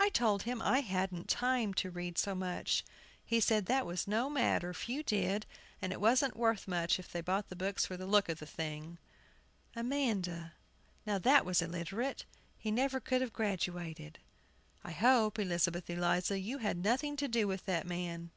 I 0.00 0.08
told 0.08 0.44
him 0.44 0.62
I 0.62 0.80
hadn't 0.80 1.28
time 1.28 1.74
to 1.74 1.90
read 1.90 2.16
so 2.16 2.34
much. 2.34 2.86
He 3.22 3.38
said 3.38 3.66
that 3.66 3.84
was 3.84 4.08
no 4.08 4.30
matter, 4.30 4.72
few 4.72 5.02
did, 5.02 5.44
and 5.82 5.92
it 5.92 6.00
wasn't 6.00 6.32
much 6.38 6.66
worth 6.66 6.98
it 6.98 7.06
they 7.12 7.20
bought 7.20 7.50
books 7.50 7.84
for 7.84 7.94
the 7.98 8.06
look 8.06 8.30
of 8.30 8.38
the 8.38 8.46
thing. 8.46 8.96
AMANDA. 9.76 10.54
Now, 11.04 11.18
that 11.18 11.44
was 11.44 11.60
illiterate; 11.60 12.24
he 12.56 12.70
never 12.70 12.98
could 12.98 13.20
have 13.20 13.34
graduated. 13.34 14.20
I 14.82 14.92
hope, 14.92 15.38
Elizabeth 15.38 15.90
Eliza, 15.90 16.38
you 16.38 16.56
had 16.64 16.82
nothing 16.82 17.14
to 17.18 17.28
do 17.28 17.46
with 17.46 17.66
that 17.66 17.86
man. 17.86 18.30